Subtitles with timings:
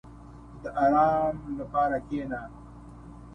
[0.61, 2.41] •د آرام لپاره کښېنه.